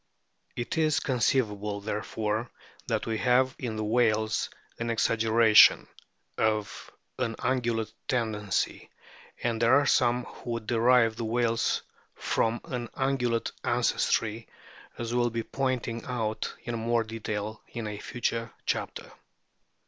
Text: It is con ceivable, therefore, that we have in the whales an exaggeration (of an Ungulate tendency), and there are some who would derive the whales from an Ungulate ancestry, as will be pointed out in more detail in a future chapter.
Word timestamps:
It 0.55 0.79
is 0.79 0.99
con 0.99 1.19
ceivable, 1.19 1.83
therefore, 1.83 2.49
that 2.87 3.05
we 3.05 3.19
have 3.19 3.55
in 3.59 3.75
the 3.75 3.83
whales 3.83 4.49
an 4.79 4.89
exaggeration 4.89 5.87
(of 6.39 6.89
an 7.19 7.35
Ungulate 7.35 7.93
tendency), 8.07 8.89
and 9.43 9.61
there 9.61 9.75
are 9.75 9.85
some 9.85 10.23
who 10.23 10.49
would 10.53 10.65
derive 10.65 11.17
the 11.17 11.25
whales 11.25 11.83
from 12.15 12.61
an 12.63 12.87
Ungulate 12.95 13.51
ancestry, 13.63 14.47
as 14.97 15.13
will 15.13 15.29
be 15.29 15.43
pointed 15.43 16.03
out 16.05 16.51
in 16.63 16.73
more 16.79 17.03
detail 17.03 17.61
in 17.69 17.85
a 17.85 17.99
future 17.99 18.51
chapter. 18.65 19.11